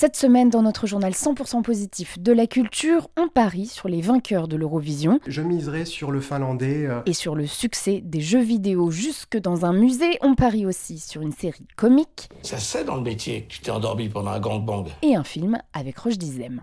[0.00, 4.46] Cette semaine, dans notre journal 100% positif de la culture, on parie sur les vainqueurs
[4.46, 5.18] de l'Eurovision.
[5.26, 6.86] Je miserai sur le finlandais.
[6.86, 11.00] euh, Et sur le succès des jeux vidéo jusque dans un musée, on parie aussi
[11.00, 14.38] sur une série comique Ça c'est dans le métier que tu t'es endormi pendant un
[14.38, 14.84] gangbang.
[15.02, 16.60] et un film avec Roche Dizem.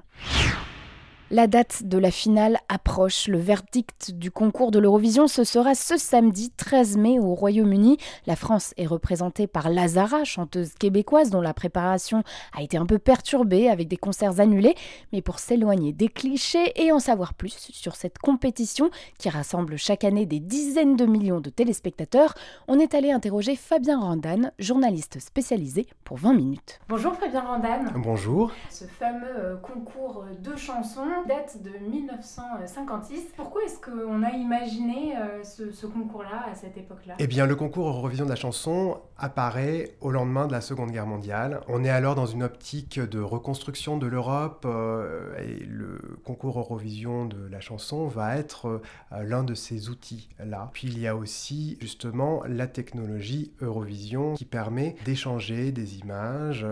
[1.36, 3.28] La date de la finale approche.
[3.28, 7.98] Le verdict du concours de l'Eurovision, ce sera ce samedi 13 mai au Royaume-Uni.
[8.26, 12.24] La France est représentée par Lazara, chanteuse québécoise dont la préparation
[12.58, 14.76] a été un peu perturbée avec des concerts annulés.
[15.12, 20.06] Mais pour s'éloigner des clichés et en savoir plus sur cette compétition qui rassemble chaque
[20.06, 22.34] année des dizaines de millions de téléspectateurs,
[22.70, 26.80] on est allé interroger Fabien Randan, journaliste spécialisé pour 20 minutes.
[26.88, 27.92] Bonjour Fabien Randan.
[27.98, 28.54] Bonjour.
[28.70, 33.34] Ce fameux euh, concours de chansons date de 1956.
[33.36, 37.16] Pourquoi est-ce qu'on a imaginé euh, ce, concours-là à cette époque-là?
[37.20, 41.06] Eh bien, le concours Eurovision de la chanson apparaît au lendemain de la Seconde Guerre
[41.06, 41.62] mondiale.
[41.68, 47.26] On est alors dans une optique de reconstruction de l'Europe euh, et le concours Eurovision
[47.26, 50.70] de la chanson va être euh, l'un de ces outils-là.
[50.74, 56.66] Puis il y a aussi justement la technologie Eurovision qui permet d'échanger des images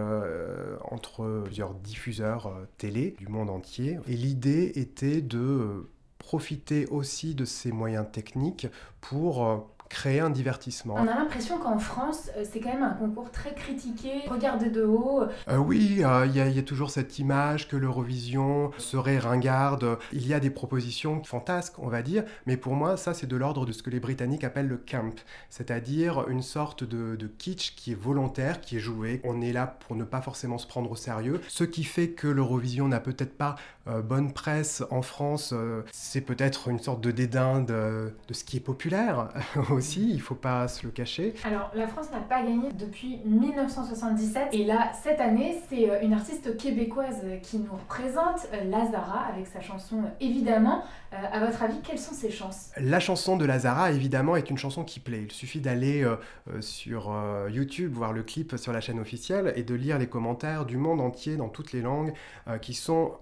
[0.91, 3.99] entre plusieurs diffuseurs euh, télé du monde entier.
[4.07, 8.67] Et l'idée était de profiter aussi de ces moyens techniques
[9.01, 9.57] pour euh,
[9.93, 10.95] créer un divertissement.
[10.97, 14.83] On a l'impression qu'en France, euh, c'est quand même un concours très critiqué, regardé de
[14.83, 15.21] haut.
[15.47, 19.19] Euh, oui, euh, il y, a- il y a toujours cette image que l'Eurovision serait
[19.19, 19.97] ringarde.
[20.11, 23.35] Il y a des propositions fantasques, on va dire, mais pour moi, ça, c'est de
[23.37, 25.13] l'ordre de ce que les Britanniques appellent le camp,
[25.49, 29.21] c'est-à-dire une sorte de, de kitsch qui est volontaire, qui est joué.
[29.23, 31.39] On est là pour ne pas forcément se prendre au sérieux.
[31.47, 33.55] Ce qui fait que l'Eurovision n'a peut-être pas
[33.87, 35.53] euh, bonne presse en France,
[35.91, 39.29] c'est peut-être une sorte de dédain de, de ce qui est populaire
[39.83, 41.33] aussi, il faut pas se le cacher.
[41.43, 44.49] Alors, la France n'a pas gagné depuis 1977.
[44.53, 49.25] Et là, cette année, c'est euh, une artiste québécoise euh, qui nous représente, euh, Lazara,
[49.31, 50.83] avec sa chanson Évidemment.
[51.13, 52.71] Euh, à votre avis, quelles sont ses chances?
[52.77, 55.23] La chanson de Lazara, évidemment, est une chanson qui plaît.
[55.23, 56.15] Il suffit d'aller euh,
[56.61, 60.65] sur euh, YouTube, voir le clip sur la chaîne officielle et de lire les commentaires
[60.65, 62.13] du monde entier dans toutes les langues
[62.61, 63.13] qui sont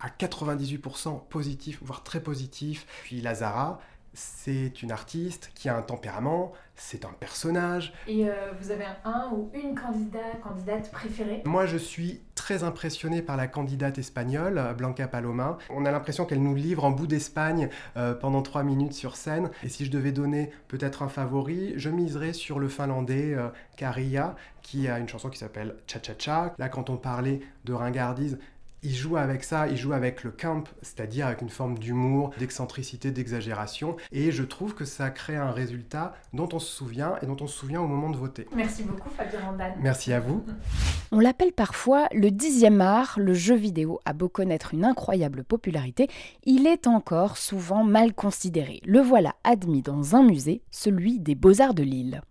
[0.00, 2.86] à 98% positifs, voire très positifs.
[3.04, 3.80] Puis Lazara,
[4.14, 7.92] c'est une artiste qui a un tempérament, c'est un personnage.
[8.06, 11.42] Et euh, vous avez un ou une candidat, candidate préférée?
[11.44, 15.58] Moi, je suis très impressionné par la candidate espagnole, Blanca Paloma.
[15.70, 19.50] On a l'impression qu'elle nous livre en bout d'Espagne euh, pendant trois minutes sur scène.
[19.62, 24.36] Et si je devais donner peut-être un favori, je miserais sur le finlandais euh, Karia,
[24.62, 26.54] qui a une chanson qui s'appelle Cha Cha Cha.
[26.58, 28.38] Là, quand on parlait de ringardise,
[28.82, 33.10] il joue avec ça, il joue avec le camp, c'est-à-dire avec une forme d'humour, d'excentricité,
[33.10, 33.96] d'exagération.
[34.12, 37.46] Et je trouve que ça crée un résultat dont on se souvient et dont on
[37.46, 38.46] se souvient au moment de voter.
[38.54, 39.74] Merci beaucoup, Fabien Randan.
[39.80, 40.44] Merci à vous.
[41.10, 43.14] On l'appelle parfois le dixième art.
[43.18, 46.08] Le jeu vidéo a beau connaître une incroyable popularité,
[46.44, 48.80] il est encore souvent mal considéré.
[48.84, 52.22] Le voilà admis dans un musée, celui des Beaux-Arts de Lille.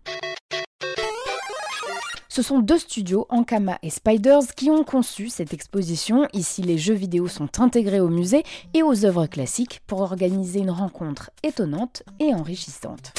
[2.30, 6.28] Ce sont deux studios, Ankama et Spiders, qui ont conçu cette exposition.
[6.34, 8.42] Ici, les jeux vidéo sont intégrés au musée
[8.74, 13.14] et aux œuvres classiques pour organiser une rencontre étonnante et enrichissante.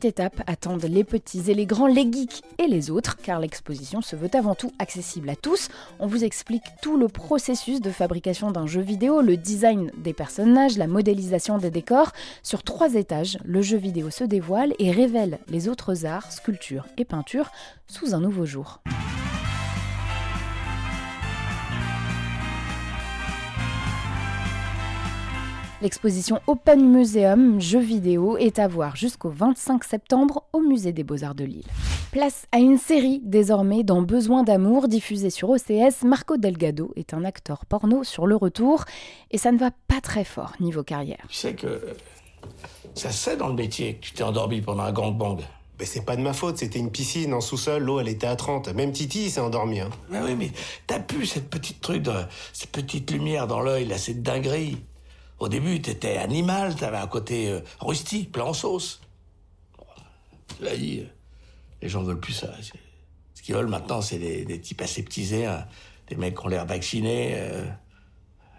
[0.00, 4.00] 18 étapes attendent les petits et les grands, les geeks et les autres, car l'exposition
[4.00, 5.68] se veut avant tout accessible à tous.
[5.98, 10.78] On vous explique tout le processus de fabrication d'un jeu vidéo, le design des personnages,
[10.78, 12.12] la modélisation des décors.
[12.42, 17.04] Sur trois étages, le jeu vidéo se dévoile et révèle les autres arts, sculptures et
[17.04, 17.50] peintures
[17.86, 18.80] sous un nouveau jour.
[25.82, 31.34] L'exposition Open Museum Jeux vidéo est à voir jusqu'au 25 septembre au Musée des Beaux-Arts
[31.34, 31.64] de Lille.
[32.12, 36.02] Place à une série désormais dans Besoin d'amour diffusée sur OCS.
[36.04, 38.84] Marco Delgado est un acteur porno sur le retour
[39.30, 41.24] et ça ne va pas très fort niveau carrière.
[41.30, 41.94] Tu sais que euh,
[42.94, 45.38] ça c'est dans le métier que tu t'es endormi pendant un gangbang.
[45.78, 48.36] Mais c'est pas de ma faute, c'était une piscine en sous-sol, l'eau elle était à
[48.36, 48.68] 30.
[48.74, 49.80] Même Titi s'est endormi.
[49.80, 49.88] Hein.
[50.10, 50.50] Mais oui, mais
[50.86, 52.12] t'as pu cette petite truc, de,
[52.52, 54.76] cette petite lumière dans l'œil, là, cette dinguerie.
[55.40, 59.00] Au début, t'étais animal, t'avais un côté euh, rustique, plein en sauce.
[60.60, 61.06] Là, dit, euh,
[61.80, 62.52] les gens veulent plus ça.
[63.34, 65.66] Ce qu'ils veulent maintenant, c'est des, des types aseptisés, hein,
[66.08, 67.64] des mecs qui ont l'air vaccinés, euh,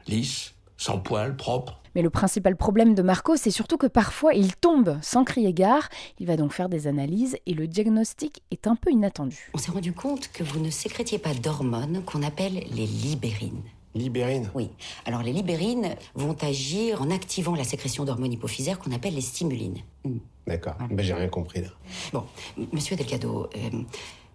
[0.07, 1.79] lisses, sans poils, propres.
[1.93, 5.87] Mais le principal problème de Marco, c'est surtout que parfois il tombe sans crier gare.
[6.19, 9.51] Il va donc faire des analyses et le diagnostic est un peu inattendu.
[9.53, 13.61] On s'est rendu compte que vous ne sécrétiez pas d'hormones qu'on appelle les libérines.
[13.95, 14.49] Libérine.
[14.55, 14.69] Oui.
[15.05, 19.79] Alors les libérines vont agir en activant la sécrétion d'hormones hypophysaires qu'on appelle les stimulines.
[20.05, 20.17] Hmm.
[20.47, 20.75] D'accord.
[20.89, 21.67] Ben, j'ai rien compris là.
[22.13, 22.23] Bon,
[22.71, 23.69] monsieur Delgado, euh,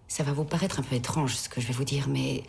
[0.07, 2.43] ça va vous paraître un peu étrange ce que je vais vous dire, mais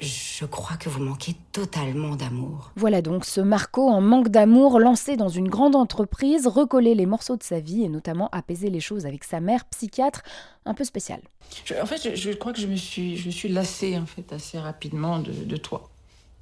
[0.00, 2.72] je crois que vous manquez totalement d'amour.
[2.76, 7.36] Voilà donc ce Marco en manque d'amour, lancé dans une grande entreprise, recoller les morceaux
[7.36, 10.22] de sa vie et notamment apaiser les choses avec sa mère, psychiatre,
[10.64, 11.20] un peu spéciale.
[11.64, 14.06] Je- en fait, je, je crois que je me suis, je me suis lassée en
[14.06, 15.90] fait assez rapidement de, de toi.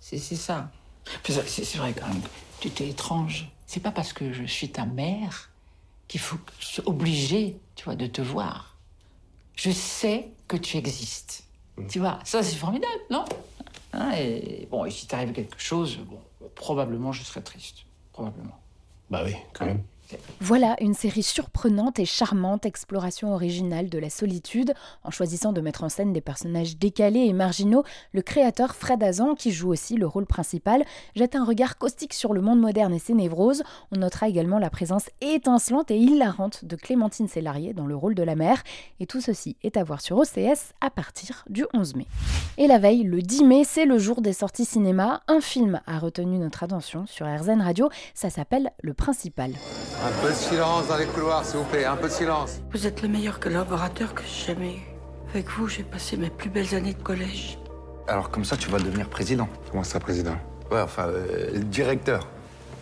[0.02, 0.68] C'est ça.
[1.22, 2.20] C'est vrai quand même.
[2.58, 3.48] Tu t'es étrange.
[3.66, 5.50] C'est pas parce que je suis ta mère
[6.08, 8.76] qu'il faut que je sois obligée, tu vois, de te voir.
[9.54, 11.44] Je sais que tu existes.
[11.88, 13.24] Tu vois, ça c'est formidable, non?
[13.92, 16.20] Hein, Et bon, et si t'arrive quelque chose, bon,
[16.56, 17.84] probablement je serais triste.
[18.12, 18.58] Probablement.
[19.08, 19.84] Bah oui, quand même.
[20.40, 24.74] Voilà une série surprenante et charmante, exploration originale de la solitude.
[25.04, 29.34] En choisissant de mettre en scène des personnages décalés et marginaux, le créateur Fred Azan,
[29.34, 32.98] qui joue aussi le rôle principal, jette un regard caustique sur le monde moderne et
[32.98, 33.62] ses névroses.
[33.90, 38.22] On notera également la présence étincelante et hilarante de Clémentine Sélarié dans le rôle de
[38.22, 38.62] la mère.
[39.00, 42.06] Et tout ceci est à voir sur OCS à partir du 11 mai.
[42.58, 45.22] Et la veille, le 10 mai, c'est le jour des sorties cinéma.
[45.28, 47.90] Un film a retenu notre attention sur RZN Radio.
[48.14, 49.52] Ça s'appelle Le Principal.
[50.04, 52.60] Un peu de silence dans les couloirs, s'il vous plaît, un peu de silence.
[52.72, 54.80] Vous êtes le meilleur collaborateur que j'ai jamais eu.
[55.32, 57.56] Avec vous, j'ai passé mes plus belles années de collège.
[58.08, 59.48] Alors comme ça, tu vas devenir président.
[59.70, 60.34] Comment ça, président?
[60.72, 62.26] Ouais, enfin, euh, directeur.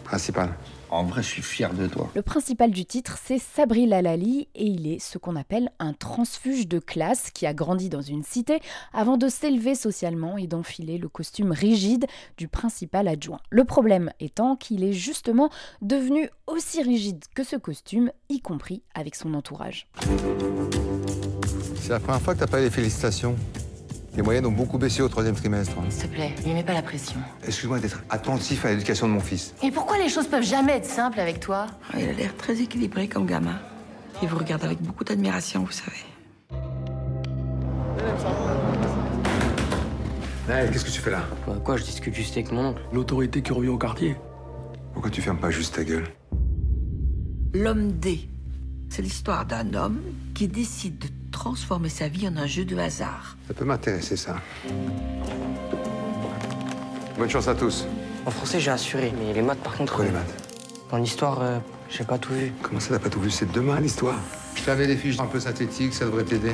[0.05, 0.49] Principal.
[0.91, 2.11] En vrai, je suis fier de toi.
[2.17, 6.67] Le principal du titre, c'est Sabri Lalali et il est ce qu'on appelle un transfuge
[6.67, 8.61] de classe qui a grandi dans une cité
[8.93, 12.07] avant de s'élever socialement et d'enfiler le costume rigide
[12.37, 13.39] du principal adjoint.
[13.51, 15.51] Le problème étant qu'il est justement
[15.81, 19.87] devenu aussi rigide que ce costume, y compris avec son entourage.
[21.77, 23.37] C'est la première fois que t'as pas eu les félicitations.
[24.21, 25.73] Les moyennes ont beaucoup baissé au troisième trimestre.
[25.79, 25.85] hein.
[25.89, 27.19] S'il te plaît, lui mets pas la pression.
[27.43, 29.55] Excuse-moi d'être attentif à l'éducation de mon fils.
[29.63, 31.69] Et pourquoi les choses peuvent jamais être simples avec toi?
[31.91, 33.59] Ah, il a l'air très équilibré comme gamin.
[34.23, 36.05] Il vous regarde avec beaucoup d'admiration, vous savez.
[40.47, 41.23] Naël, qu'est-ce que tu fais là?
[41.65, 42.83] Quoi, je discute juste avec mon oncle.
[42.93, 44.17] L'autorité qui revient au quartier.
[44.93, 46.05] Pourquoi tu fermes pas juste ta gueule?
[47.55, 48.29] L'homme D.
[48.91, 50.03] C'est l'histoire d'un homme
[50.35, 51.09] qui décide de
[51.41, 53.39] transformer sa vie en un jeu de hasard.
[53.49, 54.37] Ça peut m'intéresser, ça.
[57.19, 57.87] Bonne chance à tous.
[58.27, 59.97] En français, j'ai assuré, mais les maths, par contre.
[59.97, 60.51] Quoi, les maths
[60.93, 61.59] En histoire, euh,
[61.89, 62.53] j'ai pas tout vu.
[62.61, 63.31] Comment ça, t'as pas tout vu?
[63.31, 64.19] C'est demain, l'histoire
[64.55, 66.53] Je t'avais des fiches un peu synthétiques, ça devrait t'aider.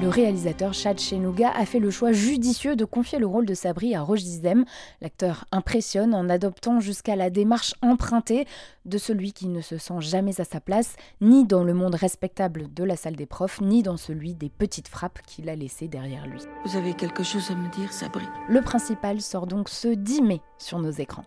[0.00, 3.96] Le réalisateur Chad Chenouga a fait le choix judicieux de confier le rôle de Sabri
[3.96, 4.64] à Roche Dizem.
[5.00, 8.46] L'acteur impressionne en adoptant jusqu'à la démarche empruntée
[8.84, 12.72] de celui qui ne se sent jamais à sa place, ni dans le monde respectable
[12.72, 16.26] de la salle des profs, ni dans celui des petites frappes qu'il a laissées derrière
[16.26, 16.40] lui.
[16.64, 18.24] Vous avez quelque chose à me dire, Sabri?
[18.48, 21.24] Le principal sort donc ce 10 mai sur nos écrans.